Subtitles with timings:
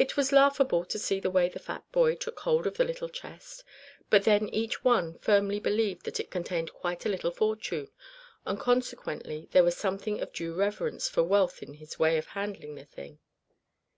[0.00, 3.08] It was laughable to see the way the fat boy took hold of the little
[3.08, 3.62] chest;
[4.10, 7.86] but then each one firmly believed that it contained quite a little fortune,
[8.44, 12.74] and consequently there was something of due reverence for wealth in his way of handling
[12.74, 13.20] the thing.